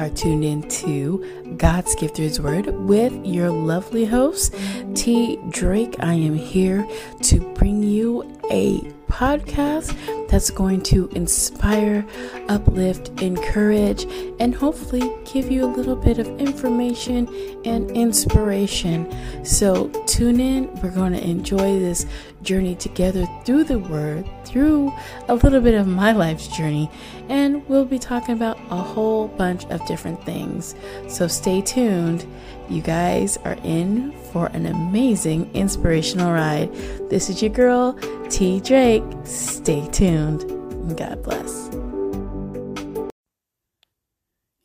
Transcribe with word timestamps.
are 0.00 0.08
tuned 0.08 0.42
in 0.42 0.66
to 0.66 1.54
God's 1.58 1.94
Gift 1.94 2.16
Through 2.16 2.24
His 2.24 2.40
Word 2.40 2.66
with 2.88 3.12
your 3.22 3.50
lovely 3.50 4.06
host, 4.06 4.54
T. 4.94 5.38
Drake. 5.50 5.96
I 6.00 6.14
am 6.14 6.34
here 6.34 6.88
to 7.24 7.40
bring 7.52 7.82
you 7.82 8.24
a 8.50 8.80
podcast 9.10 9.96
that's 10.28 10.50
going 10.50 10.80
to 10.82 11.08
inspire, 11.08 12.06
uplift, 12.48 13.08
encourage, 13.20 14.04
and 14.38 14.54
hopefully 14.54 15.12
give 15.32 15.50
you 15.50 15.64
a 15.64 15.66
little 15.66 15.96
bit 15.96 16.18
of 16.18 16.26
information 16.38 17.28
and 17.64 17.90
inspiration. 17.90 19.10
So 19.44 19.88
tune 20.06 20.40
in. 20.40 20.72
We're 20.80 20.90
going 20.90 21.12
to 21.12 21.22
enjoy 21.22 21.80
this 21.80 22.06
journey 22.42 22.76
together 22.76 23.26
through 23.44 23.64
the 23.64 23.78
Word, 23.78 24.28
through 24.44 24.92
a 25.28 25.34
little 25.34 25.60
bit 25.60 25.74
of 25.74 25.86
my 25.86 26.12
life's 26.12 26.48
journey, 26.56 26.90
and 27.28 27.68
we'll 27.68 27.84
be 27.84 27.98
talking 27.98 28.34
about 28.34 28.58
a 28.70 28.76
whole 28.76 29.28
bunch 29.28 29.64
of 29.66 29.84
different 29.86 30.24
things. 30.24 30.74
So 31.08 31.26
stay 31.26 31.60
tuned. 31.60 32.26
You 32.68 32.82
guys 32.82 33.36
are 33.38 33.58
in 33.64 34.12
for 34.32 34.46
an 34.48 34.66
amazing 34.66 35.50
inspirational 35.54 36.32
ride. 36.32 36.72
This 37.10 37.28
is 37.28 37.42
your 37.42 37.52
girl, 37.52 37.98
T. 38.28 38.60
Drake. 38.60 39.02
Stay 39.24 39.86
tuned. 39.88 40.42
And 40.42 40.96
God 40.96 41.22
bless. 41.22 41.70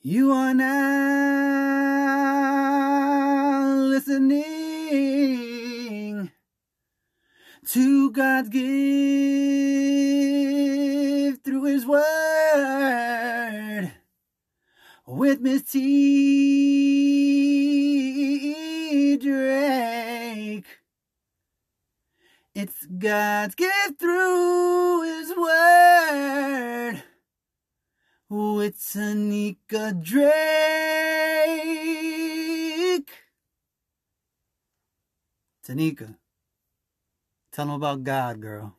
You 0.02 0.32
are 0.32 0.54
now 0.54 0.66
listening 3.76 4.46
to 7.70 8.12
God's 8.12 8.50
gift 8.50 8.66
through 11.44 11.64
His 11.64 11.86
Word 11.88 12.06
with 15.08 15.42
Miss 15.42 15.64
T. 15.64 16.05
Tanika 28.86 29.92
Drake. 30.00 30.32
Tanika, 35.68 36.16
tell 37.52 37.66
them 37.66 37.76
about 37.76 38.04
God, 38.04 38.42
girl. 38.42 38.76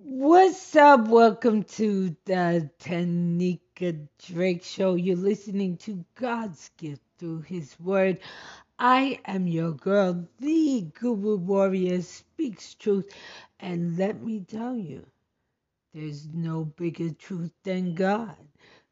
What's 0.00 0.76
up? 0.76 1.08
Welcome 1.08 1.64
to 1.64 2.14
the 2.24 2.70
Tanika 2.78 4.06
Drake 4.28 4.62
Show. 4.62 4.94
You're 4.94 5.16
listening 5.16 5.76
to 5.78 6.04
God's 6.14 6.70
gift 6.78 7.02
through 7.18 7.40
His 7.42 7.74
Word. 7.80 8.20
I 8.78 9.18
am 9.24 9.48
your 9.48 9.72
girl, 9.72 10.24
the 10.38 10.82
Guru 11.00 11.38
Warrior, 11.38 12.02
speaks 12.02 12.74
truth. 12.74 13.12
And 13.58 13.98
let 13.98 14.22
me 14.22 14.44
tell 14.48 14.76
you, 14.76 15.04
there's 15.92 16.28
no 16.32 16.64
bigger 16.64 17.10
truth 17.10 17.52
than 17.64 17.96
God. 17.96 18.36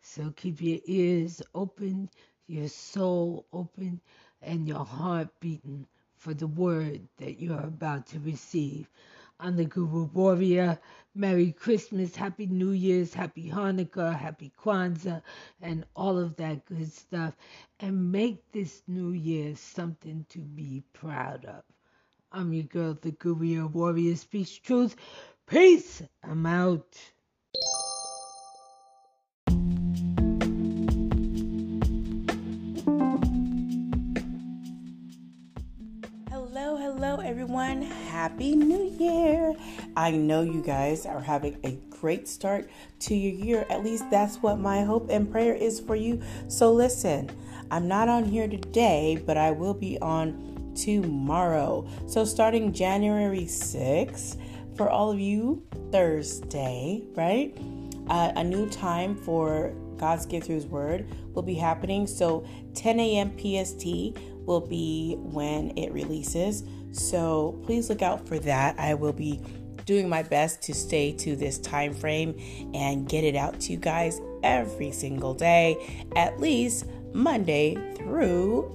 So 0.02 0.32
keep 0.35 0.61
your 0.61 0.81
ears 0.87 1.41
open, 1.55 2.11
your 2.49 2.69
soul 2.69 3.47
open, 3.52 4.00
and 4.43 4.67
your 4.67 4.85
heart 4.85 5.29
beating 5.38 5.87
for 6.19 6.35
the 6.35 6.49
word 6.49 7.02
that 7.19 7.41
you're 7.41 7.61
about 7.61 8.09
to 8.09 8.19
receive. 8.19 8.88
I'm 9.38 9.56
the 9.56 9.67
Guru 9.67 10.05
Warrior. 10.15 10.79
Merry 11.15 11.53
Christmas, 11.53 12.17
Happy 12.17 12.47
New 12.47 12.71
Year's, 12.71 13.12
Happy 13.12 13.50
Hanukkah, 13.50 14.19
Happy 14.19 14.50
Kwanzaa, 14.59 15.23
and 15.61 15.85
all 15.94 16.19
of 16.19 16.37
that 16.37 16.65
good 16.65 16.91
stuff. 16.91 17.35
And 17.81 18.12
make 18.12 18.50
this 18.53 18.83
new 18.88 19.12
year 19.12 19.55
something 19.56 20.25
to 20.31 20.38
be 20.38 20.83
proud 20.94 21.44
of. 21.44 21.62
I'm 22.33 22.53
your 22.53 22.65
girl, 22.65 22.99
the 23.00 23.12
Guru 23.12 23.67
Warrior, 23.67 24.17
speaks 24.17 24.56
truth. 24.56 24.97
Peace. 25.47 26.03
I'm 26.23 26.47
out. 26.47 26.99
Happy 38.17 38.57
New 38.57 38.85
Year. 38.99 39.53
I 39.95 40.11
know 40.11 40.41
you 40.41 40.63
guys 40.63 41.05
are 41.05 41.21
having 41.21 41.59
a 41.65 41.73
great 41.91 42.27
start 42.27 42.67
to 43.01 43.15
your 43.15 43.35
year. 43.45 43.67
At 43.69 43.85
least 43.85 44.11
that's 44.11 44.39
what 44.39 44.59
my 44.59 44.85
hope 44.85 45.11
and 45.11 45.31
prayer 45.31 45.55
is 45.55 45.81
for 45.81 45.97
you. 45.97 46.23
So, 46.49 46.73
listen, 46.73 47.31
I'm 47.71 47.87
not 47.87 48.09
on 48.09 48.25
here 48.25 48.49
today, 48.49 49.23
but 49.27 49.37
I 49.37 49.51
will 49.51 49.75
be 49.75 49.99
on 49.99 50.73
tomorrow. 50.75 51.87
So, 52.07 52.25
starting 52.25 52.73
January 52.73 53.45
6th, 53.45 54.39
for 54.79 54.89
all 54.89 55.11
of 55.11 55.21
you, 55.21 55.62
Thursday, 55.93 57.03
right? 57.17 57.55
Uh, 58.09 58.33
a 58.35 58.43
new 58.43 58.67
time 58.71 59.15
for 59.15 59.75
God's 59.99 60.27
gift 60.27 60.47
through 60.47 60.57
His 60.57 60.67
Word 60.67 61.07
will 61.35 61.43
be 61.43 61.55
happening. 61.55 62.07
So 62.07 62.47
10 62.75 63.01
a.m. 63.01 63.37
PST 63.37 63.85
will 64.47 64.61
be 64.61 65.17
when 65.19 65.77
it 65.77 65.93
releases. 65.93 66.65
So 66.93 67.61
please 67.65 67.91
look 67.91 68.03
out 68.03 68.27
for 68.27 68.39
that. 68.41 68.79
I 68.79 68.95
will 68.95 69.13
be 69.13 69.41
doing 69.85 70.09
my 70.09 70.23
best 70.23 70.63
to 70.63 70.75
stay 70.75 71.13
to 71.13 71.37
this 71.37 71.59
time 71.59 71.95
frame 71.95 72.35
and 72.75 73.09
get 73.09 73.25
it 73.25 73.37
out 73.37 73.61
to 73.61 73.73
you 73.73 73.79
guys 73.79 74.21
every 74.43 74.91
single 74.91 75.33
day, 75.33 76.05
at 76.17 76.41
least 76.41 76.87
Monday 77.13 77.95
through 77.97 78.73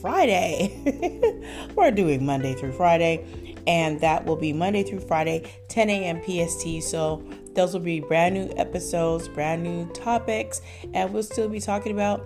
Friday. 0.00 1.70
We're 1.74 1.90
doing 1.90 2.26
Monday 2.26 2.54
through 2.54 2.72
Friday, 2.72 3.56
and 3.66 4.00
that 4.00 4.24
will 4.26 4.36
be 4.36 4.52
Monday 4.52 4.82
through 4.82 5.00
Friday, 5.00 5.50
10 5.68 5.88
a.m. 5.88 6.20
PST. 6.22 6.82
So 6.82 7.24
those 7.54 7.74
will 7.74 7.80
be 7.80 8.00
brand 8.00 8.34
new 8.34 8.52
episodes, 8.56 9.28
brand 9.28 9.62
new 9.62 9.86
topics, 9.92 10.62
and 10.94 11.12
we'll 11.12 11.22
still 11.22 11.48
be 11.48 11.60
talking 11.60 11.92
about, 11.92 12.24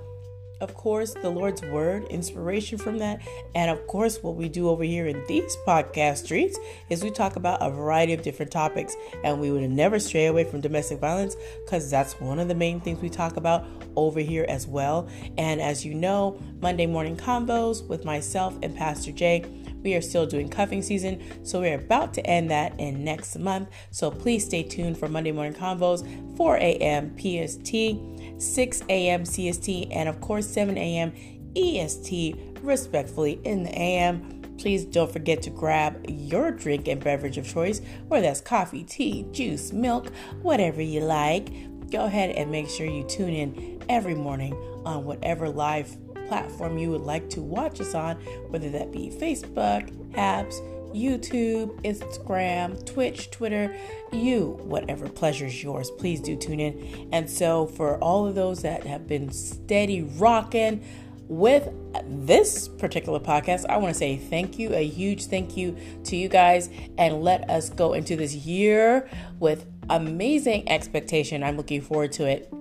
of 0.61 0.73
course, 0.73 1.13
the 1.13 1.29
Lord's 1.29 1.61
Word, 1.63 2.05
inspiration 2.05 2.79
from 2.79 2.99
that. 2.99 3.21
And 3.55 3.71
of 3.71 3.87
course, 3.87 4.23
what 4.23 4.37
we 4.37 4.49
do 4.49 4.71
over 4.71 4.85
here 4.85 5.07
in 5.07 5.23
these 5.27 5.55
podcast 5.67 6.25
streets 6.25 6.59
is 6.89 7.03
we 7.03 7.11
talk 7.11 7.37
about 7.37 7.59
a 7.61 7.71
variety 7.71 8.15
of 8.15 8.23
different 8.23 8.51
topics, 8.51 8.97
and 9.23 9.39
we 9.41 9.51
would 9.51 9.69
never 9.69 9.99
stray 9.99 10.27
away 10.27 10.45
from 10.45 10.63
domestic 10.63 10.99
violence 10.99 11.37
because 11.65 11.91
that's 11.91 12.19
one 12.21 12.39
of 12.39 12.49
the 12.49 12.55
main 12.55 12.81
things 12.81 13.03
we 13.03 13.11
talk 13.11 13.37
about 13.37 13.67
over 13.97 14.21
here 14.21 14.47
as 14.49 14.67
well. 14.67 15.09
And 15.37 15.61
as 15.61 15.85
you 15.85 15.93
know, 15.93 16.41
Monday 16.61 16.87
morning 16.87 17.17
convos 17.17 17.87
with 17.87 18.05
myself 18.05 18.57
and 18.63 18.75
Pastor 18.75 19.13
Jay 19.13 19.45
we 19.87 19.95
are 19.95 20.03
still 20.03 20.27
doing 20.27 20.49
cuffing 20.49 20.83
season, 20.83 21.23
so 21.45 21.61
we're 21.61 21.79
about 21.79 22.13
to 22.15 22.27
end 22.27 22.51
that 22.51 22.79
in 22.81 23.05
next 23.05 23.39
month. 23.39 23.69
So 23.93 24.11
please 24.11 24.45
stay 24.45 24.65
tuned 24.65 24.99
for 24.99 25.09
Monday 25.09 25.31
Morning 25.31 25.55
Convos, 25.55 26.05
4 26.37 26.57
a.m. 26.57 27.17
PST, 27.17 28.43
6 28.43 28.83
a.m. 28.89 29.23
CST, 29.23 29.89
and 29.93 30.09
of 30.09 30.21
course 30.21 30.49
7 30.49 30.77
a.m. 30.77 31.13
EST, 31.55 32.37
respectfully 32.63 33.41
in 33.45 33.63
the 33.63 33.79
AM. 33.79 34.43
Please 34.59 34.85
don't 34.85 35.13
forget 35.13 35.41
to 35.43 35.51
grab 35.51 36.05
your 36.09 36.51
drink 36.51 36.89
and 36.89 37.03
beverage 37.03 37.39
of 37.39 37.47
choice, 37.47 37.81
whether 38.09 38.27
that's 38.27 38.41
coffee, 38.41 38.83
tea, 38.83 39.25
juice, 39.31 39.73
milk, 39.73 40.11
whatever 40.43 40.83
you 40.83 41.01
like. 41.01 41.53
Go 41.93 42.07
ahead 42.07 42.31
and 42.31 42.51
make 42.51 42.69
sure 42.69 42.87
you 42.87 43.05
tune 43.05 43.35
in 43.35 43.85
every 43.89 44.17
morning 44.17 44.53
on 44.85 45.05
whatever 45.05 45.49
live 45.49 45.97
platform 46.29 46.79
you 46.79 46.91
would 46.91 47.03
like 47.03 47.29
to 47.31 47.41
watch 47.41 47.81
us 47.81 47.95
on, 47.95 48.17
whether 48.51 48.71
that 48.71 48.93
be 48.93 49.11
Facebook, 49.11 49.91
apps, 50.13 50.55
YouTube, 50.95 51.81
Instagram, 51.83 52.85
Twitch, 52.87 53.31
Twitter, 53.31 53.75
you, 54.13 54.59
whatever 54.63 55.09
pleasures 55.09 55.63
yours, 55.63 55.91
please 55.91 56.21
do 56.21 56.37
tune 56.37 56.61
in. 56.61 57.09
And 57.13 57.29
so, 57.29 57.67
for 57.67 57.99
all 57.99 58.27
of 58.27 58.35
those 58.35 58.63
that 58.63 58.85
have 58.85 59.07
been 59.07 59.31
steady 59.31 60.03
rocking 60.03 60.83
with 61.29 61.69
this 62.07 62.69
particular 62.69 63.21
podcast, 63.21 63.67
I 63.69 63.77
want 63.77 63.93
to 63.93 63.99
say 63.99 64.17
thank 64.17 64.59
you, 64.59 64.73
a 64.73 64.87
huge 64.87 65.27
thank 65.27 65.57
you 65.57 65.77
to 66.05 66.17
you 66.17 66.29
guys, 66.29 66.71
and 66.97 67.23
let 67.23 67.49
us 67.51 67.69
go 67.69 67.93
into 67.93 68.17
this 68.17 68.35
year 68.35 69.09
with 69.39 69.67
amazing 69.91 70.69
expectation. 70.69 71.43
I'm 71.43 71.57
looking 71.57 71.81
forward 71.81 72.13
to 72.13 72.27
it. 72.27 72.53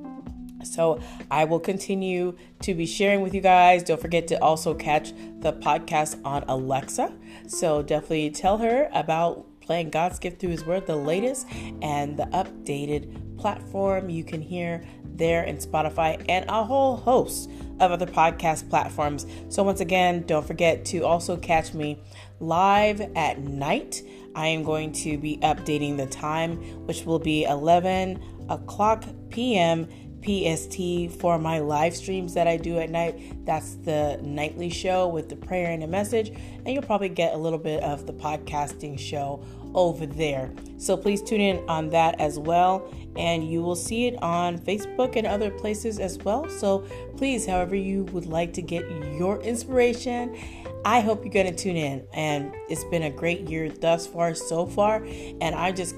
So 0.65 0.99
I 1.31 1.45
will 1.45 1.59
continue 1.59 2.35
to 2.61 2.73
be 2.73 2.85
sharing 2.85 3.21
with 3.21 3.33
you 3.33 3.41
guys. 3.41 3.83
Don't 3.83 4.01
forget 4.01 4.27
to 4.27 4.41
also 4.41 4.73
catch 4.73 5.13
the 5.39 5.53
podcast 5.53 6.19
on 6.25 6.43
Alexa. 6.47 7.13
So 7.47 7.81
definitely 7.81 8.31
tell 8.31 8.57
her 8.57 8.89
about 8.93 9.45
playing 9.61 9.89
God's 9.89 10.19
gift 10.19 10.39
through 10.39 10.51
His 10.51 10.65
Word, 10.65 10.85
the 10.85 10.95
latest 10.95 11.47
and 11.81 12.17
the 12.17 12.25
updated 12.25 13.37
platform 13.37 14.09
you 14.09 14.23
can 14.23 14.41
hear 14.41 14.85
there 15.17 15.43
in 15.43 15.57
Spotify 15.57 16.23
and 16.29 16.45
a 16.49 16.63
whole 16.63 16.97
host 16.97 17.49
of 17.79 17.91
other 17.91 18.05
podcast 18.05 18.69
platforms. 18.69 19.25
So, 19.49 19.63
once 19.63 19.79
again, 19.79 20.23
don't 20.25 20.45
forget 20.45 20.85
to 20.85 21.05
also 21.05 21.37
catch 21.37 21.73
me 21.73 22.01
live 22.39 23.01
at 23.15 23.39
night. 23.39 24.01
I 24.35 24.47
am 24.47 24.63
going 24.63 24.91
to 24.93 25.17
be 25.17 25.37
updating 25.37 25.97
the 25.97 26.07
time, 26.07 26.57
which 26.85 27.05
will 27.05 27.19
be 27.19 27.45
11 27.45 28.21
o'clock 28.49 29.05
p.m. 29.29 29.87
PST 30.25 31.19
for 31.19 31.37
my 31.37 31.59
live 31.59 31.95
streams 31.95 32.33
that 32.33 32.47
I 32.47 32.57
do 32.57 32.79
at 32.79 32.89
night. 32.89 33.45
That's 33.45 33.75
the 33.75 34.19
nightly 34.23 34.69
show 34.69 35.07
with 35.07 35.29
the 35.29 35.35
prayer 35.35 35.71
and 35.71 35.83
the 35.83 35.87
message. 35.87 36.29
And 36.29 36.67
you'll 36.67 36.83
probably 36.83 37.09
get 37.09 37.33
a 37.33 37.37
little 37.37 37.59
bit 37.59 37.83
of 37.83 38.07
the 38.07 38.13
podcasting 38.13 38.97
show 38.97 39.43
over 39.75 40.05
there. 40.05 40.51
So 40.77 40.97
please 40.97 41.21
tune 41.21 41.41
in 41.41 41.63
on 41.69 41.89
that 41.89 42.19
as 42.19 42.39
well. 42.39 42.91
And 43.15 43.49
you 43.49 43.61
will 43.61 43.75
see 43.75 44.07
it 44.07 44.21
on 44.23 44.57
Facebook 44.57 45.15
and 45.15 45.27
other 45.27 45.51
places 45.51 45.99
as 45.99 46.17
well. 46.17 46.49
So 46.49 46.79
please, 47.17 47.45
however, 47.45 47.75
you 47.75 48.05
would 48.05 48.25
like 48.25 48.53
to 48.53 48.61
get 48.61 48.89
your 48.89 49.41
inspiration, 49.41 50.35
I 50.83 50.99
hope 51.01 51.23
you're 51.23 51.33
going 51.33 51.47
to 51.47 51.55
tune 51.55 51.77
in. 51.77 52.05
And 52.13 52.53
it's 52.69 52.83
been 52.85 53.03
a 53.03 53.11
great 53.11 53.49
year 53.49 53.69
thus 53.69 54.07
far, 54.07 54.33
so 54.33 54.65
far. 54.65 55.03
And 55.05 55.55
I 55.55 55.71
just, 55.71 55.95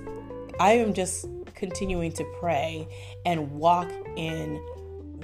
I 0.59 0.73
am 0.73 0.93
just 0.93 1.27
continuing 1.57 2.11
to 2.13 2.23
pray 2.39 2.87
and 3.25 3.51
walk 3.51 3.91
in 4.15 4.63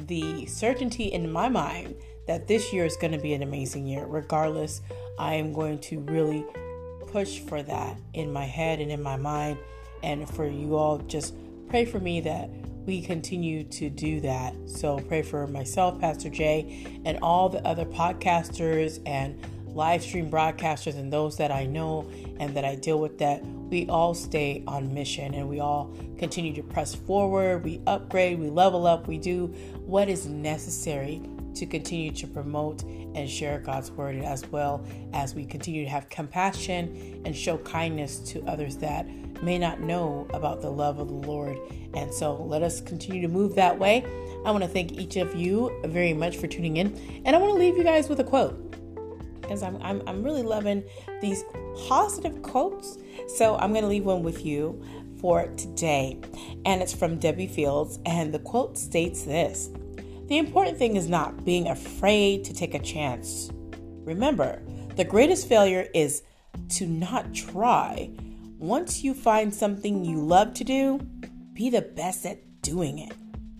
the 0.07 0.45
certainty 0.47 1.05
in 1.05 1.31
my 1.31 1.47
mind 1.47 1.95
that 2.27 2.47
this 2.47 2.73
year 2.73 2.85
is 2.85 2.97
going 2.97 3.13
to 3.13 3.19
be 3.19 3.33
an 3.33 3.43
amazing 3.43 3.85
year. 3.85 4.05
Regardless, 4.05 4.81
I 5.19 5.35
am 5.35 5.53
going 5.53 5.79
to 5.79 5.99
really 6.01 6.45
push 7.07 7.39
for 7.39 7.61
that 7.63 7.97
in 8.13 8.31
my 8.31 8.45
head 8.45 8.79
and 8.79 8.91
in 8.91 9.01
my 9.01 9.17
mind. 9.17 9.57
And 10.01 10.27
for 10.29 10.47
you 10.47 10.75
all, 10.75 10.97
just 10.99 11.35
pray 11.69 11.85
for 11.85 11.99
me 11.99 12.21
that 12.21 12.49
we 12.85 13.01
continue 13.01 13.63
to 13.63 13.89
do 13.89 14.19
that. 14.21 14.53
So 14.65 14.99
pray 14.99 15.21
for 15.21 15.47
myself, 15.47 15.99
Pastor 15.99 16.29
Jay, 16.29 17.01
and 17.05 17.17
all 17.21 17.49
the 17.49 17.65
other 17.65 17.85
podcasters 17.85 18.99
and 19.05 19.39
live 19.73 20.03
stream 20.03 20.29
broadcasters 20.29 20.95
and 20.95 21.11
those 21.11 21.37
that 21.37 21.51
I 21.51 21.65
know 21.65 22.09
and 22.39 22.55
that 22.55 22.65
I 22.65 22.75
deal 22.75 22.99
with 22.99 23.17
that 23.19 23.43
we 23.43 23.87
all 23.87 24.13
stay 24.13 24.63
on 24.67 24.93
mission 24.93 25.33
and 25.33 25.49
we 25.49 25.59
all 25.59 25.93
continue 26.17 26.53
to 26.53 26.63
press 26.63 26.93
forward, 26.93 27.63
we 27.63 27.81
upgrade, 27.87 28.39
we 28.39 28.49
level 28.49 28.85
up, 28.85 29.07
we 29.07 29.17
do 29.17 29.47
what 29.85 30.09
is 30.09 30.27
necessary 30.27 31.21
to 31.55 31.65
continue 31.65 32.11
to 32.11 32.27
promote 32.27 32.83
and 32.83 33.29
share 33.29 33.59
God's 33.59 33.91
word 33.91 34.15
as 34.17 34.45
well 34.47 34.85
as 35.13 35.35
we 35.35 35.45
continue 35.45 35.83
to 35.83 35.89
have 35.89 36.09
compassion 36.09 37.21
and 37.25 37.35
show 37.35 37.57
kindness 37.59 38.19
to 38.19 38.43
others 38.45 38.77
that 38.77 39.07
may 39.43 39.59
not 39.59 39.81
know 39.81 40.27
about 40.33 40.61
the 40.61 40.69
love 40.69 40.99
of 40.99 41.09
the 41.09 41.27
Lord. 41.27 41.57
And 41.93 42.13
so 42.13 42.35
let 42.43 42.63
us 42.63 42.81
continue 42.81 43.21
to 43.21 43.27
move 43.27 43.55
that 43.55 43.77
way. 43.77 44.05
I 44.45 44.51
want 44.51 44.63
to 44.63 44.69
thank 44.69 44.93
each 44.93 45.15
of 45.17 45.35
you 45.35 45.81
very 45.85 46.13
much 46.13 46.37
for 46.37 46.47
tuning 46.47 46.77
in. 46.77 47.21
And 47.25 47.35
I 47.35 47.39
want 47.39 47.53
to 47.53 47.59
leave 47.59 47.77
you 47.77 47.83
guys 47.83 48.09
with 48.09 48.19
a 48.19 48.23
quote 48.23 48.73
because 49.43 49.61
I'm, 49.61 49.79
I'm, 49.81 50.01
I'm 50.07 50.23
really 50.23 50.41
loving 50.41 50.83
these 51.21 51.43
positive 51.87 52.41
quotes. 52.41 52.97
So 53.27 53.55
I'm 53.57 53.71
going 53.71 53.83
to 53.83 53.89
leave 53.89 54.05
one 54.05 54.23
with 54.23 54.43
you 54.43 54.83
for 55.19 55.47
today, 55.55 56.19
and 56.65 56.81
it's 56.81 56.93
from 56.93 57.19
Debbi 57.19 57.49
Fields. 57.49 57.99
And 58.05 58.33
the 58.33 58.39
quote 58.39 58.77
states 58.77 59.23
this 59.23 59.69
The 60.27 60.37
important 60.37 60.77
thing 60.77 60.95
is 60.95 61.07
not 61.07 61.45
being 61.45 61.67
afraid 61.67 62.43
to 62.45 62.53
take 62.53 62.73
a 62.73 62.79
chance. 62.79 63.51
Remember, 64.03 64.61
the 64.95 65.05
greatest 65.05 65.47
failure 65.47 65.87
is 65.93 66.23
to 66.69 66.87
not 66.87 67.33
try. 67.33 68.09
Once 68.57 69.03
you 69.03 69.13
find 69.13 69.53
something 69.53 70.03
you 70.03 70.17
love 70.17 70.53
to 70.55 70.63
do, 70.63 70.99
be 71.53 71.69
the 71.69 71.81
best 71.81 72.25
at 72.25 72.61
doing 72.61 72.99
it. 72.99 73.13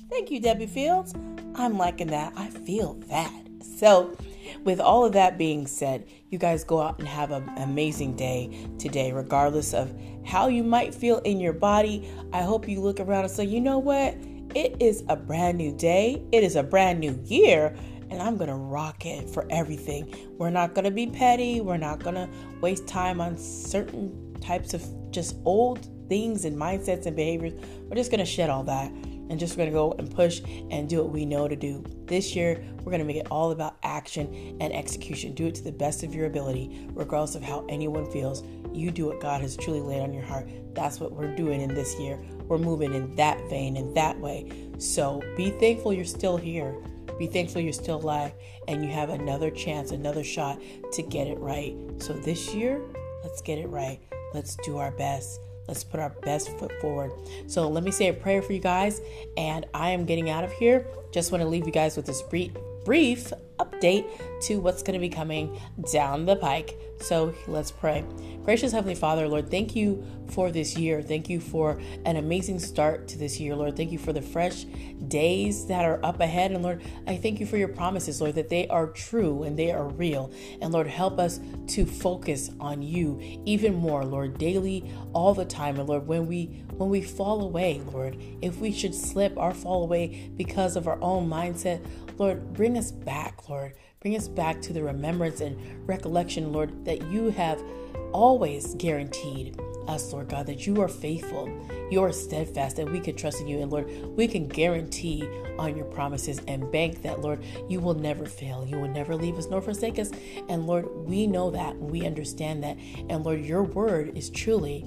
Thank 0.09 0.31
you, 0.31 0.41
Debbi 0.41 0.69
Fields. 0.69 1.13
I'm 1.55 1.77
liking 1.77 2.07
that. 2.07 2.33
I 2.35 2.49
feel 2.49 2.95
that. 3.07 3.33
So, 3.77 4.15
with 4.63 4.79
all 4.79 5.05
of 5.05 5.13
that 5.13 5.37
being 5.37 5.67
said, 5.67 6.07
you 6.29 6.37
guys 6.37 6.63
go 6.63 6.81
out 6.81 6.99
and 6.99 7.07
have 7.07 7.31
an 7.31 7.49
amazing 7.57 8.15
day 8.15 8.67
today, 8.77 9.11
regardless 9.11 9.73
of 9.73 9.93
how 10.25 10.47
you 10.47 10.63
might 10.63 10.93
feel 10.93 11.19
in 11.19 11.39
your 11.39 11.53
body. 11.53 12.09
I 12.31 12.41
hope 12.41 12.67
you 12.67 12.81
look 12.81 12.99
around 12.99 13.25
and 13.25 13.31
say, 13.31 13.45
you 13.45 13.61
know 13.61 13.79
what? 13.79 14.15
It 14.55 14.75
is 14.79 15.03
a 15.09 15.15
brand 15.15 15.57
new 15.57 15.75
day, 15.75 16.21
it 16.31 16.43
is 16.43 16.55
a 16.55 16.63
brand 16.63 16.99
new 16.99 17.19
year, 17.25 17.75
and 18.09 18.21
I'm 18.21 18.37
gonna 18.37 18.55
rock 18.57 19.05
it 19.05 19.29
for 19.29 19.47
everything. 19.49 20.13
We're 20.37 20.51
not 20.51 20.75
gonna 20.75 20.91
be 20.91 21.07
petty, 21.07 21.61
we're 21.61 21.77
not 21.77 22.03
gonna 22.03 22.29
waste 22.61 22.87
time 22.87 23.19
on 23.19 23.37
certain 23.37 24.35
types 24.41 24.73
of 24.73 24.83
just 25.09 25.35
old 25.45 25.87
things 26.07 26.45
and 26.45 26.55
mindsets 26.55 27.05
and 27.05 27.15
behaviors. 27.15 27.53
We're 27.89 27.95
just 27.95 28.11
gonna 28.11 28.25
shed 28.25 28.49
all 28.49 28.63
that 28.65 28.91
and 29.33 29.39
just 29.39 29.57
going 29.57 29.67
to 29.67 29.73
go 29.73 29.93
and 29.97 30.13
push 30.13 30.41
and 30.69 30.87
do 30.87 31.01
what 31.01 31.11
we 31.11 31.25
know 31.25 31.47
to 31.47 31.55
do. 31.55 31.83
This 32.05 32.35
year, 32.35 32.63
we're 32.83 32.95
to 32.95 33.03
make 33.03 33.17
it 33.17 33.27
all 33.31 33.49
about 33.49 33.77
action 33.81 34.55
and 34.61 34.71
execution. 34.71 35.33
Do 35.33 35.47
it 35.47 35.55
to 35.55 35.63
the 35.63 35.71
best 35.71 36.03
of 36.03 36.13
your 36.13 36.27
ability, 36.27 36.87
regardless 36.93 37.33
of 37.33 37.41
how 37.41 37.65
anyone 37.67 38.09
feels. 38.11 38.43
You 38.71 38.91
do 38.91 39.07
what 39.07 39.19
God 39.19 39.41
has 39.41 39.57
truly 39.57 39.81
laid 39.81 40.01
on 40.01 40.13
your 40.13 40.23
heart. 40.23 40.47
That's 40.75 40.99
what 40.99 41.13
we're 41.13 41.35
doing 41.35 41.61
in 41.61 41.73
this 41.73 41.99
year. 41.99 42.23
We're 42.47 42.59
moving 42.59 42.93
in 42.93 43.15
that 43.15 43.39
vein, 43.49 43.75
in 43.75 43.91
that 43.95 44.19
way. 44.19 44.69
So 44.77 45.23
be 45.35 45.49
thankful 45.49 45.93
you're 45.93 46.05
still 46.05 46.37
here. 46.37 46.75
Be 47.17 47.25
thankful 47.25 47.61
you're 47.61 47.73
still 47.73 47.97
alive 47.97 48.33
and 48.67 48.83
you 48.83 48.91
have 48.91 49.09
another 49.09 49.49
chance, 49.49 49.89
another 49.89 50.23
shot 50.23 50.61
to 50.91 51.01
get 51.01 51.25
it 51.25 51.39
right. 51.39 51.75
So 51.97 52.13
this 52.13 52.53
year, 52.53 52.83
let's 53.23 53.41
get 53.41 53.57
it 53.57 53.67
right. 53.67 53.99
Let's 54.35 54.55
do 54.57 54.77
our 54.77 54.91
best. 54.91 55.39
Let's 55.67 55.83
put 55.83 55.99
our 55.99 56.09
best 56.09 56.57
foot 56.57 56.71
forward. 56.81 57.11
So 57.47 57.69
let 57.69 57.83
me 57.83 57.91
say 57.91 58.09
a 58.09 58.13
prayer 58.13 58.41
for 58.41 58.53
you 58.53 58.59
guys, 58.59 59.01
and 59.37 59.65
I 59.73 59.91
am 59.91 60.05
getting 60.05 60.29
out 60.29 60.43
of 60.43 60.51
here. 60.53 60.85
Just 61.11 61.31
want 61.31 61.41
to 61.41 61.47
leave 61.47 61.65
you 61.65 61.71
guys 61.71 61.95
with 61.95 62.05
this 62.05 62.21
brief, 62.21 62.51
brief 62.83 63.31
update 63.59 64.05
to 64.41 64.59
what's 64.59 64.83
going 64.83 64.93
to 64.93 64.99
be 64.99 65.09
coming 65.09 65.57
down 65.91 66.25
the 66.25 66.35
pike. 66.35 66.77
So 66.99 67.33
let's 67.47 67.71
pray. 67.71 68.03
Gracious 68.43 68.73
Heavenly 68.73 68.95
Father, 68.95 69.25
Lord, 69.29 69.49
thank 69.49 69.73
you 69.73 70.03
for 70.27 70.51
this 70.51 70.77
year. 70.77 71.01
Thank 71.01 71.29
you 71.29 71.39
for 71.39 71.79
an 72.03 72.17
amazing 72.17 72.59
start 72.59 73.07
to 73.07 73.17
this 73.17 73.39
year, 73.39 73.55
Lord. 73.55 73.77
Thank 73.77 73.93
you 73.93 73.97
for 73.97 74.11
the 74.11 74.21
fresh 74.21 74.65
days 75.07 75.65
that 75.67 75.85
are 75.85 76.03
up 76.03 76.19
ahead. 76.19 76.51
And 76.51 76.61
Lord, 76.61 76.81
I 77.07 77.15
thank 77.15 77.39
you 77.39 77.45
for 77.45 77.55
your 77.55 77.69
promises, 77.69 78.19
Lord, 78.19 78.35
that 78.35 78.49
they 78.49 78.67
are 78.67 78.87
true 78.87 79.43
and 79.43 79.57
they 79.57 79.71
are 79.71 79.87
real. 79.87 80.29
And 80.61 80.73
Lord, 80.73 80.87
help 80.87 81.19
us 81.19 81.39
to 81.67 81.85
focus 81.85 82.51
on 82.59 82.81
you 82.81 83.17
even 83.45 83.75
more, 83.75 84.03
Lord, 84.03 84.37
daily, 84.37 84.91
all 85.13 85.33
the 85.33 85.45
time. 85.45 85.79
And 85.79 85.87
Lord, 85.87 86.05
when 86.05 86.27
we 86.27 86.47
when 86.73 86.89
we 86.89 87.01
fall 87.01 87.43
away, 87.43 87.81
Lord, 87.93 88.21
if 88.41 88.57
we 88.57 88.73
should 88.73 88.93
slip 88.93 89.37
or 89.37 89.53
fall 89.53 89.83
away 89.83 90.31
because 90.35 90.75
of 90.75 90.87
our 90.89 91.01
own 91.01 91.29
mindset, 91.29 91.85
Lord, 92.17 92.51
bring 92.51 92.77
us 92.77 92.91
back, 92.91 93.47
Lord. 93.47 93.73
Bring 94.01 94.17
us 94.17 94.27
back 94.27 94.61
to 94.63 94.73
the 94.73 94.83
remembrance 94.83 95.39
and 95.39 95.87
recollection, 95.87 96.51
Lord, 96.51 96.83
that 96.83 97.03
you 97.09 97.29
have 97.29 97.63
always 98.13 98.75
guaranteed 98.75 99.59
us, 99.87 100.13
Lord 100.13 100.29
God, 100.29 100.45
that 100.45 100.65
you 100.65 100.81
are 100.81 100.87
faithful, 100.87 101.49
you 101.91 102.01
are 102.01 102.11
steadfast, 102.11 102.77
that 102.77 102.89
we 102.89 102.99
can 102.99 103.15
trust 103.15 103.41
in 103.41 103.47
you. 103.47 103.59
And 103.59 103.71
Lord, 103.71 103.89
we 104.15 104.27
can 104.27 104.47
guarantee 104.47 105.27
on 105.59 105.75
your 105.75 105.85
promises 105.85 106.41
and 106.47 106.71
bank 106.71 107.01
that, 107.01 107.21
Lord, 107.21 107.43
you 107.67 107.79
will 107.79 107.93
never 107.93 108.25
fail. 108.25 108.65
You 108.65 108.79
will 108.79 108.89
never 108.89 109.15
leave 109.15 109.37
us 109.37 109.47
nor 109.47 109.61
forsake 109.61 109.99
us. 109.99 110.11
And 110.49 110.65
Lord, 110.65 110.87
we 111.07 111.27
know 111.27 111.51
that, 111.51 111.77
we 111.77 112.05
understand 112.05 112.63
that. 112.63 112.77
And 113.09 113.23
Lord, 113.23 113.43
your 113.45 113.63
word 113.63 114.17
is 114.17 114.29
truly 114.29 114.85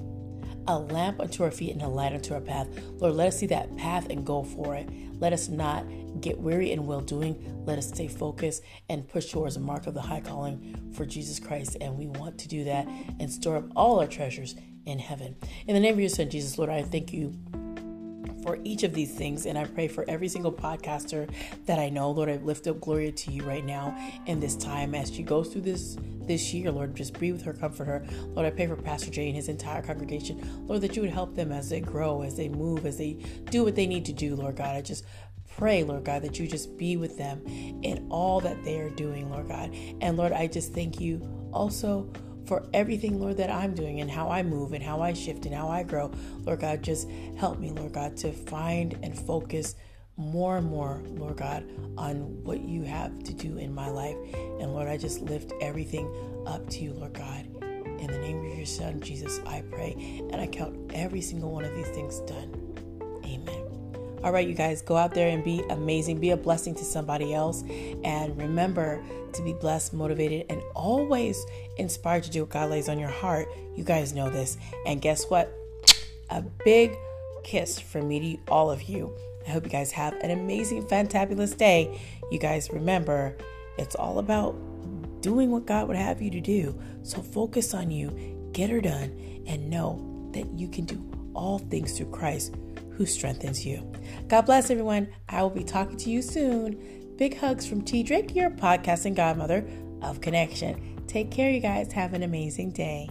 a 0.67 0.77
lamp 0.77 1.19
unto 1.19 1.43
our 1.43 1.51
feet 1.51 1.71
and 1.71 1.81
a 1.81 1.87
light 1.87 2.13
unto 2.13 2.33
our 2.33 2.41
path. 2.41 2.67
Lord, 2.99 3.15
let 3.15 3.29
us 3.29 3.39
see 3.39 3.47
that 3.47 3.75
path 3.77 4.07
and 4.09 4.25
go 4.25 4.43
for 4.43 4.75
it. 4.75 4.89
Let 5.19 5.33
us 5.33 5.47
not 5.47 5.85
get 6.21 6.37
weary 6.39 6.71
in 6.71 6.85
well 6.85 7.01
doing. 7.01 7.63
Let 7.65 7.77
us 7.77 7.87
stay 7.87 8.07
focused 8.07 8.63
and 8.89 9.07
push 9.07 9.31
towards 9.31 9.55
the 9.55 9.61
mark 9.61 9.87
of 9.87 9.93
the 9.93 10.01
high 10.01 10.21
calling 10.21 10.91
for 10.93 11.05
Jesus 11.05 11.39
Christ. 11.39 11.77
And 11.81 11.97
we 11.97 12.07
want 12.07 12.37
to 12.39 12.47
do 12.47 12.63
that 12.65 12.87
and 13.19 13.31
store 13.31 13.57
up 13.57 13.65
all 13.75 13.99
our 13.99 14.07
treasures 14.07 14.55
in 14.85 14.99
heaven. 14.99 15.35
In 15.67 15.73
the 15.73 15.79
name 15.79 15.93
of 15.93 15.99
your 15.99 16.09
son, 16.09 16.29
Jesus, 16.29 16.57
Lord, 16.57 16.69
I 16.69 16.83
thank 16.83 17.13
you 17.13 17.33
for 18.47 18.57
each 18.63 18.83
of 18.83 18.93
these 18.93 19.13
things. 19.13 19.45
And 19.45 19.57
I 19.57 19.65
pray 19.65 19.89
for 19.89 20.05
every 20.07 20.29
single 20.29 20.53
podcaster 20.53 21.29
that 21.65 21.79
I 21.79 21.89
know. 21.89 22.09
Lord, 22.11 22.29
I 22.29 22.37
lift 22.37 22.65
up 22.67 22.79
Gloria 22.79 23.11
to 23.11 23.31
you 23.31 23.43
right 23.43 23.65
now 23.65 23.93
in 24.25 24.39
this 24.39 24.55
time 24.55 24.95
as 24.95 25.13
she 25.13 25.21
goes 25.21 25.49
through 25.49 25.63
this 25.63 25.97
this 26.21 26.53
year. 26.53 26.71
Lord, 26.71 26.95
just 26.95 27.19
be 27.19 27.33
with 27.33 27.41
her, 27.43 27.51
comfort 27.51 27.85
her. 27.85 28.05
Lord, 28.27 28.47
I 28.47 28.51
pray 28.51 28.67
for 28.67 28.77
Pastor 28.77 29.11
Jay 29.11 29.27
and 29.27 29.35
his 29.35 29.49
entire 29.49 29.81
congregation. 29.81 30.65
Lord, 30.65 30.79
that 30.81 30.95
you 30.95 31.01
would 31.01 31.11
help 31.11 31.35
them 31.35 31.51
as 31.51 31.69
they 31.69 31.81
grow, 31.81 32.21
as 32.21 32.37
they 32.37 32.47
move, 32.47 32.85
as 32.85 32.97
they 32.97 33.17
do 33.49 33.65
what 33.65 33.75
they 33.75 33.85
need 33.85 34.05
to 34.05 34.13
do, 34.13 34.33
Lord 34.37 34.55
God. 34.55 34.77
I 34.77 34.81
just 34.81 35.03
pray, 35.57 35.83
Lord 35.83 36.05
God, 36.05 36.21
that 36.21 36.39
you 36.39 36.47
just 36.47 36.77
be 36.77 36.95
with 36.95 37.17
them 37.17 37.41
in 37.83 38.07
all 38.09 38.39
that 38.39 38.63
they 38.63 38.79
are 38.79 38.91
doing, 38.91 39.29
Lord 39.29 39.49
God. 39.49 39.75
And 39.99 40.15
Lord, 40.15 40.31
I 40.31 40.47
just 40.47 40.73
thank 40.73 41.01
you 41.01 41.49
also 41.51 42.09
for 42.47 42.65
everything, 42.73 43.19
Lord, 43.19 43.37
that 43.37 43.51
I'm 43.51 43.75
doing 43.75 44.01
and 44.01 44.09
how 44.09 44.29
I 44.29 44.41
move 44.41 44.73
and 44.73 44.83
how 44.83 45.01
I 45.01 45.13
shift 45.13 45.45
and 45.45 45.53
how 45.53 45.67
I 45.67 45.83
grow. 45.83 46.11
Lord 46.45 46.61
God, 46.61 46.81
just 46.81 47.09
help 47.37 47.59
me, 47.59 47.71
Lord 47.71 47.93
God, 47.93 48.15
to 48.17 48.31
find 48.31 48.97
and 49.03 49.17
focus 49.17 49.75
more 50.15 50.57
and 50.57 50.67
more, 50.67 51.01
Lord 51.05 51.37
God, 51.37 51.69
on 51.97 52.43
what 52.43 52.61
you 52.61 52.83
have 52.83 53.23
to 53.23 53.33
do 53.33 53.57
in 53.57 53.73
my 53.73 53.89
life. 53.89 54.15
And 54.59 54.73
Lord, 54.73 54.87
I 54.87 54.97
just 54.97 55.21
lift 55.21 55.53
everything 55.61 56.11
up 56.47 56.67
to 56.71 56.83
you, 56.83 56.93
Lord 56.93 57.13
God. 57.13 57.45
In 57.99 58.07
the 58.07 58.19
name 58.19 58.39
of 58.39 58.57
your 58.57 58.65
Son, 58.65 59.01
Jesus, 59.01 59.39
I 59.45 59.61
pray. 59.69 60.21
And 60.31 60.39
I 60.41 60.47
count 60.47 60.91
every 60.93 61.21
single 61.21 61.51
one 61.51 61.65
of 61.65 61.75
these 61.75 61.89
things 61.89 62.19
done. 62.21 62.51
Amen. 63.25 63.66
All 64.23 64.31
right, 64.31 64.47
you 64.47 64.55
guys, 64.55 64.81
go 64.81 64.97
out 64.97 65.13
there 65.13 65.29
and 65.29 65.43
be 65.43 65.63
amazing. 65.69 66.19
Be 66.19 66.31
a 66.31 66.37
blessing 66.37 66.73
to 66.75 66.83
somebody 66.83 67.33
else. 67.35 67.63
And 68.03 68.35
remember 68.35 69.03
to 69.33 69.43
be 69.43 69.53
blessed, 69.53 69.93
motivated, 69.93 70.47
and 70.49 70.61
always 70.73 71.45
inspired 71.77 72.23
to 72.23 72.31
do 72.31 72.41
what 72.41 72.49
God 72.49 72.71
lays 72.71 72.89
on 72.89 72.97
your 72.97 73.09
heart. 73.09 73.47
You 73.75 73.83
guys 73.83 74.13
know 74.13 74.29
this. 74.29 74.57
And 74.87 75.01
guess 75.01 75.25
what? 75.25 75.53
A 76.31 76.41
big 76.41 76.97
kiss 77.43 77.79
from 77.79 78.07
me 78.07 78.19
to 78.19 78.51
all 78.51 78.71
of 78.71 78.83
you. 78.83 79.15
I 79.45 79.51
hope 79.51 79.63
you 79.63 79.69
guys 79.69 79.91
have 79.91 80.13
an 80.15 80.31
amazing, 80.31 80.83
fantabulous 80.87 81.55
day. 81.55 82.01
You 82.31 82.39
guys 82.39 82.71
remember, 82.71 83.37
it's 83.77 83.95
all 83.95 84.17
about 84.17 84.55
doing 85.21 85.51
what 85.51 85.67
God 85.67 85.87
would 85.87 85.95
have 85.95 86.21
you 86.21 86.31
to 86.31 86.41
do. 86.41 86.77
So 87.03 87.21
focus 87.21 87.73
on 87.75 87.91
you, 87.91 88.49
get 88.51 88.71
her 88.71 88.81
done, 88.81 89.43
and 89.45 89.69
know 89.69 90.31
that 90.33 90.49
you 90.57 90.67
can 90.67 90.85
do 90.85 91.01
all 91.33 91.59
things 91.59 91.95
through 91.95 92.09
Christ 92.09 92.55
who 92.97 93.05
strengthens 93.05 93.65
you. 93.65 93.89
God 94.27 94.41
bless 94.41 94.71
everyone. 94.71 95.07
I 95.29 95.43
will 95.43 95.51
be 95.51 95.63
talking 95.63 95.97
to 95.97 96.09
you 96.09 96.21
soon. 96.21 97.15
Big 97.15 97.37
hugs 97.37 97.65
from 97.65 97.83
T 97.83 98.03
Drake, 98.03 98.35
your 98.35 98.49
podcasting 98.49 99.15
godmother 99.15 99.67
of 100.01 100.19
connection. 100.19 101.03
Take 101.07 101.31
care, 101.31 101.49
you 101.51 101.59
guys. 101.59 101.93
Have 101.93 102.13
an 102.13 102.23
amazing 102.23 102.71
day. 102.71 103.09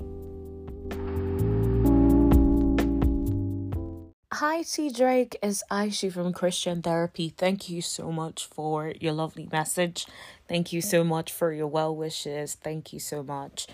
Hi, 4.32 4.62
T 4.62 4.90
Drake. 4.90 5.36
It's 5.42 5.62
Aisha 5.70 6.12
from 6.12 6.32
Christian 6.32 6.82
Therapy. 6.82 7.30
Thank 7.30 7.70
you 7.70 7.80
so 7.80 8.12
much 8.12 8.46
for 8.46 8.92
your 9.00 9.12
lovely 9.12 9.48
message. 9.50 10.06
Thank 10.48 10.72
you 10.72 10.82
so 10.82 11.04
much 11.04 11.32
for 11.32 11.52
your 11.52 11.68
well 11.68 11.96
wishes. 11.96 12.54
Thank 12.54 12.92
you 12.92 13.00
so 13.00 13.22
much. 13.22 13.66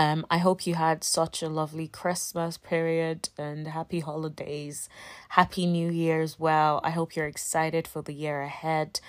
Um, 0.00 0.24
I 0.30 0.38
hope 0.38 0.66
you 0.66 0.76
had 0.76 1.04
such 1.04 1.42
a 1.42 1.48
lovely 1.50 1.86
Christmas 1.86 2.56
period 2.56 3.28
and 3.36 3.68
happy 3.68 4.00
holidays. 4.00 4.88
Happy 5.28 5.66
New 5.66 5.90
Year 5.90 6.22
as 6.22 6.40
well. 6.40 6.80
I 6.82 6.88
hope 6.88 7.14
you're 7.14 7.26
excited 7.26 7.86
for 7.86 8.00
the 8.00 8.14
year 8.14 8.40
ahead. 8.40 9.00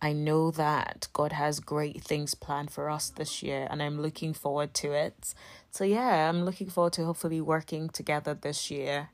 I 0.00 0.14
know 0.14 0.50
that 0.52 1.08
God 1.12 1.32
has 1.32 1.60
great 1.60 2.02
things 2.02 2.34
planned 2.34 2.70
for 2.70 2.88
us 2.88 3.10
this 3.10 3.42
year, 3.42 3.68
and 3.70 3.82
I'm 3.82 4.00
looking 4.00 4.32
forward 4.32 4.72
to 4.76 4.92
it. 4.92 5.34
So, 5.70 5.84
yeah, 5.84 6.30
I'm 6.30 6.46
looking 6.46 6.70
forward 6.70 6.94
to 6.94 7.04
hopefully 7.04 7.42
working 7.42 7.90
together 7.90 8.32
this 8.32 8.70
year. 8.70 9.10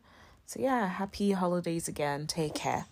So, 0.47 0.61
yeah, 0.61 0.87
happy 0.87 1.33
holidays 1.33 1.89
again. 1.89 2.29
Take 2.29 2.55
care. 2.55 2.87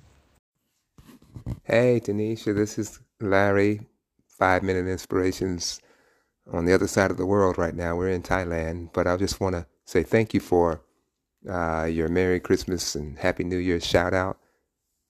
Hey, 1.63 2.01
Tanisha, 2.01 2.57
this 2.57 2.77
is 2.77 2.99
Larry, 3.21 3.87
Five 4.27 4.65
Minute 4.65 4.89
Inspirations 4.89 5.81
on 6.51 6.65
the 6.65 6.75
other 6.75 6.87
side 6.87 7.11
of 7.11 7.17
the 7.17 7.27
world 7.27 7.59
right 7.59 7.75
now. 7.75 7.97
We're 7.97 8.09
in 8.09 8.23
Thailand, 8.23 8.93
but 8.93 9.07
I 9.07 9.17
just 9.17 9.41
want 9.41 9.55
to 9.55 9.67
say 9.85 10.03
thank 10.03 10.35
you 10.35 10.41
for 10.41 10.83
uh, 11.49 11.85
your 11.85 12.09
Merry 12.09 12.41
Christmas 12.41 12.95
and 12.95 13.19
Happy 13.19 13.45
New 13.45 13.59
Year 13.59 13.81
shout 13.81 14.15
out. 14.15 14.39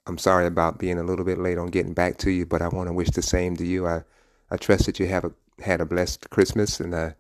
I'm 0.07 0.19
sorry 0.19 0.47
about 0.47 0.79
being 0.79 0.99
a 0.99 1.05
little 1.05 1.25
bit 1.25 1.39
late 1.39 1.59
on 1.59 1.69
getting 1.69 1.95
back 1.95 2.19
to 2.19 2.31
you, 2.31 2.45
but 2.45 2.61
I 2.61 2.69
want 2.69 2.89
to 2.89 2.93
wish 2.93 3.11
the 3.11 3.23
same 3.23 3.57
to 3.57 3.67
you. 3.67 3.87
I, 3.87 4.03
I 4.51 4.57
trust 4.57 4.87
that 4.87 4.99
you 4.99 5.07
have 5.07 5.25
a, 5.25 5.33
had 5.63 5.81
a 5.81 5.87
blessed 5.87 6.29
Christmas, 6.31 6.81
and 6.81 6.95
I 6.95 7.15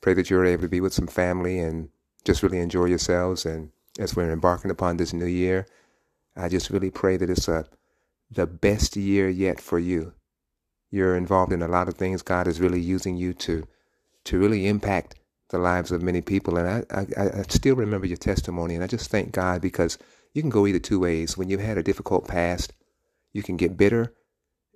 pray 0.00 0.14
that 0.14 0.28
you're 0.28 0.44
able 0.44 0.62
to 0.62 0.68
be 0.68 0.80
with 0.80 0.92
some 0.92 1.06
family 1.06 1.58
and 1.58 1.88
just 2.24 2.42
really 2.42 2.58
enjoy 2.58 2.86
yourselves 2.86 3.46
and 3.46 3.70
as 3.98 4.16
we're 4.16 4.32
embarking 4.32 4.70
upon 4.70 4.96
this 4.96 5.12
new 5.12 5.26
year. 5.26 5.66
I 6.36 6.48
just 6.48 6.70
really 6.70 6.90
pray 6.90 7.16
that 7.16 7.30
it's 7.30 7.48
a 7.48 7.66
the 8.30 8.46
best 8.46 8.96
year 8.96 9.28
yet 9.28 9.60
for 9.60 9.78
you. 9.78 10.12
You're 10.96 11.16
involved 11.16 11.52
in 11.52 11.60
a 11.60 11.68
lot 11.68 11.88
of 11.88 11.94
things. 11.94 12.22
God 12.22 12.46
is 12.46 12.58
really 12.58 12.80
using 12.80 13.18
you 13.18 13.34
to 13.34 13.66
to 14.24 14.38
really 14.38 14.66
impact 14.66 15.14
the 15.50 15.58
lives 15.58 15.92
of 15.92 16.02
many 16.02 16.22
people. 16.22 16.56
And 16.56 16.68
I, 16.68 17.00
I, 17.00 17.40
I 17.40 17.42
still 17.48 17.76
remember 17.76 18.06
your 18.06 18.16
testimony, 18.16 18.74
and 18.74 18.82
I 18.82 18.86
just 18.86 19.10
thank 19.10 19.30
God 19.30 19.60
because 19.60 19.98
you 20.32 20.42
can 20.42 20.50
go 20.50 20.66
either 20.66 20.78
two 20.78 20.98
ways. 20.98 21.36
When 21.36 21.50
you've 21.50 21.60
had 21.60 21.76
a 21.76 21.82
difficult 21.82 22.26
past, 22.26 22.72
you 23.34 23.42
can 23.42 23.58
get 23.58 23.76
bitter 23.76 24.14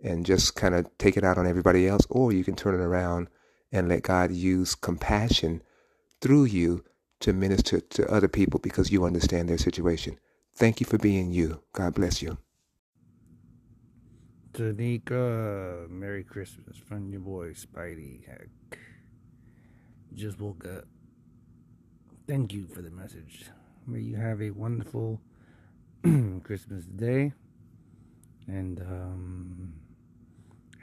and 0.05 0.27
just 0.27 0.55
kind 0.57 0.75
of 0.75 0.87
take 0.99 1.17
it 1.17 1.25
out 1.25 1.39
on 1.39 1.47
everybody 1.47 1.89
else, 1.89 2.07
or 2.11 2.33
you 2.33 2.45
can 2.45 2.55
turn 2.55 2.75
it 2.75 2.85
around 2.85 3.29
and 3.73 3.89
let 3.89 4.03
God 4.03 4.31
use 4.31 4.75
compassion 4.75 5.62
through 6.21 6.45
you 6.45 6.85
to 7.21 7.33
minister 7.33 7.81
to 7.81 8.11
other 8.12 8.29
people 8.29 8.61
because 8.61 8.93
you 8.93 9.05
understand 9.07 9.49
their 9.49 9.59
situation. 9.59 10.19
Thank 10.55 10.81
you 10.81 10.87
for 10.87 10.99
being 10.99 11.33
you. 11.33 11.62
God 11.73 11.95
bless 11.95 12.21
you. 12.21 12.37
Tanika, 14.52 15.88
Merry 15.88 16.25
Christmas 16.25 16.76
from 16.76 17.11
your 17.11 17.21
boy 17.21 17.50
Spidey. 17.50 18.26
Heck, 18.26 18.49
just 20.14 20.40
woke 20.40 20.64
up. 20.66 20.85
Thank 22.26 22.52
you 22.52 22.66
for 22.66 22.83
the 22.83 22.90
message. 22.90 23.45
May 23.87 24.00
you 24.00 24.16
have 24.16 24.42
a 24.42 24.50
wonderful 24.50 25.21
Christmas 26.42 26.85
day 26.85 27.33
and 28.49 28.80
um, 28.80 29.75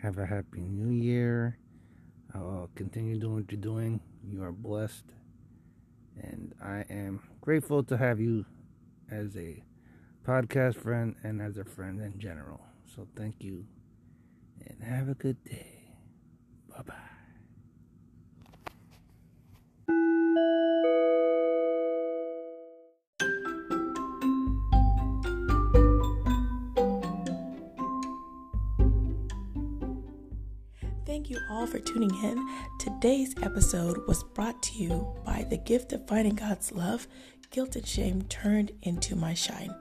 have 0.01 0.17
a 0.17 0.25
happy 0.25 0.61
new 0.61 0.89
year. 0.91 1.57
I 2.33 2.39
uh, 2.39 2.67
continue 2.75 3.19
doing 3.19 3.35
what 3.35 3.51
you're 3.51 3.59
doing. 3.59 3.99
You 4.29 4.43
are 4.43 4.51
blessed. 4.51 5.05
And 6.21 6.55
I 6.63 6.85
am 6.89 7.21
grateful 7.41 7.83
to 7.83 7.97
have 7.97 8.19
you 8.19 8.45
as 9.11 9.35
a 9.35 9.61
podcast 10.25 10.75
friend 10.75 11.15
and 11.23 11.41
as 11.41 11.57
a 11.57 11.65
friend 11.65 12.01
in 12.01 12.17
general. 12.17 12.61
So 12.95 13.07
thank 13.15 13.43
you 13.43 13.65
and 14.65 14.81
have 14.81 15.09
a 15.09 15.13
good 15.13 15.43
day. 15.43 15.83
Bye 16.69 16.81
bye. 16.83 16.93
Thank 31.05 31.29
you 31.29 31.37
all 31.49 31.67
for 31.67 31.79
tuning 31.79 32.13
in. 32.23 32.47
Today's 32.79 33.35
episode 33.41 34.07
was 34.07 34.23
brought 34.23 34.61
to 34.63 34.73
you 34.73 35.07
by 35.25 35.45
the 35.49 35.57
gift 35.57 35.93
of 35.93 36.07
finding 36.07 36.35
God's 36.35 36.71
love, 36.71 37.07
guilt 37.51 37.75
and 37.75 37.85
shame 37.85 38.23
turned 38.23 38.71
into 38.81 39.15
my 39.15 39.33
shine. 39.33 39.73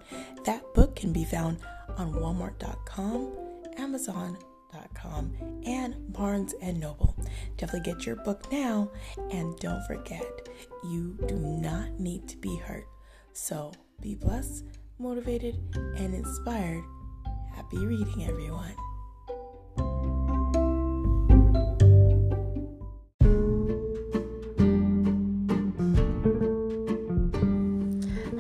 That 0.45 0.63
book 0.75 0.97
can 0.97 1.13
be 1.13 1.25
found 1.25 1.59
on 1.97 2.13
walmart.com, 2.15 3.33
amazon.com, 3.79 5.33
and 5.65 6.13
Barnes 6.13 6.55
and 6.63 6.79
Noble. 6.79 7.17
Definitely 7.57 7.93
get 7.93 8.07
your 8.07 8.17
book 8.17 8.51
now 8.53 8.91
and 9.31 9.57
don't 9.59 9.85
forget, 9.87 10.49
you 10.85 11.19
do 11.27 11.37
not 11.37 11.99
need 11.99 12.29
to 12.29 12.37
be 12.37 12.57
hurt. 12.57 12.87
So, 13.33 13.73
be 14.01 14.15
blessed, 14.15 14.65
motivated, 14.99 15.57
and 15.97 16.15
inspired. 16.15 16.85
Happy 17.55 17.79
reading, 17.79 18.25
everyone. 18.27 18.75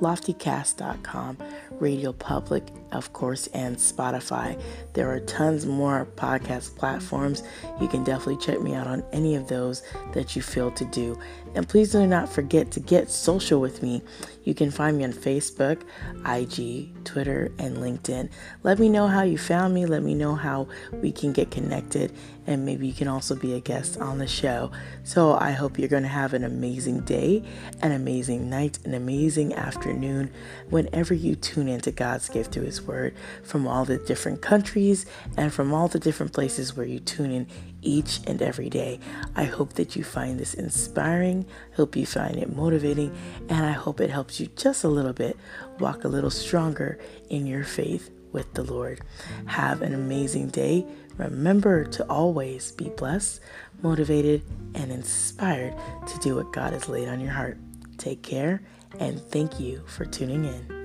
LoftyCast.com, 0.00 1.38
Radio 1.72 2.12
Public, 2.12 2.64
of 2.92 3.12
course, 3.12 3.46
and 3.48 3.76
Spotify. 3.76 4.60
There 4.92 5.10
are 5.10 5.20
tons 5.20 5.66
more 5.66 6.06
podcast 6.16 6.76
platforms. 6.76 7.42
You 7.80 7.88
can 7.88 8.04
definitely 8.04 8.38
check 8.38 8.60
me 8.60 8.74
out 8.74 8.86
on 8.86 9.04
any 9.12 9.34
of 9.36 9.48
those 9.48 9.82
that 10.12 10.36
you 10.36 10.42
feel 10.42 10.70
to 10.72 10.84
do. 10.86 11.18
And 11.54 11.68
please 11.68 11.92
do 11.92 12.06
not 12.06 12.28
forget 12.28 12.70
to 12.72 12.80
get 12.80 13.10
social 13.10 13.60
with 13.60 13.82
me. 13.82 14.02
You 14.44 14.54
can 14.54 14.70
find 14.70 14.98
me 14.98 15.04
on 15.04 15.12
Facebook, 15.12 15.82
IG, 16.26 17.04
Twitter, 17.04 17.50
and 17.58 17.78
LinkedIn. 17.78 18.30
Let 18.62 18.78
me 18.78 18.88
know 18.88 19.08
how 19.08 19.22
you 19.22 19.38
found 19.38 19.74
me. 19.74 19.86
Let 19.86 20.02
me 20.02 20.14
know 20.14 20.34
how 20.34 20.68
we 20.92 21.10
can 21.10 21.32
get 21.32 21.50
connected. 21.50 22.12
And 22.46 22.64
maybe 22.64 22.86
you 22.86 22.92
can 22.92 23.08
also 23.08 23.34
be 23.34 23.54
a 23.54 23.60
guest 23.60 23.98
on 23.98 24.18
the 24.18 24.26
show. 24.26 24.70
So 25.04 25.34
I 25.34 25.52
hope 25.52 25.78
you're 25.78 25.88
going 25.88 26.02
to 26.04 26.08
have 26.08 26.34
an 26.34 26.44
amazing 26.44 27.00
day, 27.00 27.42
an 27.82 27.92
amazing 27.92 28.48
night, 28.48 28.78
an 28.84 28.94
amazing 28.94 29.54
afternoon 29.54 30.30
whenever 30.70 31.14
you 31.14 31.34
tune 31.34 31.68
into 31.68 31.90
God's 31.90 32.28
gift 32.28 32.52
through 32.52 32.64
His 32.64 32.82
Word 32.82 33.14
from 33.42 33.66
all 33.66 33.84
the 33.84 33.98
different 33.98 34.42
countries 34.42 35.06
and 35.36 35.52
from 35.52 35.72
all 35.72 35.88
the 35.88 35.98
different 35.98 36.32
places 36.32 36.76
where 36.76 36.86
you 36.86 37.00
tune 37.00 37.30
in 37.30 37.46
each 37.82 38.20
and 38.26 38.42
every 38.42 38.68
day. 38.68 38.98
I 39.34 39.44
hope 39.44 39.74
that 39.74 39.96
you 39.96 40.04
find 40.04 40.38
this 40.38 40.54
inspiring, 40.54 41.46
hope 41.74 41.96
you 41.96 42.06
find 42.06 42.36
it 42.36 42.54
motivating, 42.54 43.16
and 43.48 43.64
I 43.64 43.72
hope 43.72 44.00
it 44.00 44.10
helps 44.10 44.40
you 44.40 44.48
just 44.56 44.84
a 44.84 44.88
little 44.88 45.12
bit 45.12 45.36
walk 45.78 46.04
a 46.04 46.08
little 46.08 46.30
stronger 46.30 46.98
in 47.30 47.46
your 47.46 47.64
faith 47.64 48.10
with 48.32 48.52
the 48.54 48.62
Lord. 48.62 49.00
Have 49.46 49.82
an 49.82 49.94
amazing 49.94 50.48
day. 50.48 50.86
Remember 51.18 51.84
to 51.84 52.04
always 52.10 52.72
be 52.72 52.90
blessed, 52.90 53.40
motivated, 53.82 54.42
and 54.74 54.92
inspired 54.92 55.74
to 56.06 56.18
do 56.18 56.36
what 56.36 56.52
God 56.52 56.72
has 56.72 56.88
laid 56.88 57.08
on 57.08 57.20
your 57.20 57.32
heart. 57.32 57.58
Take 57.96 58.22
care, 58.22 58.62
and 58.98 59.20
thank 59.20 59.58
you 59.58 59.82
for 59.86 60.04
tuning 60.04 60.44
in. 60.44 60.75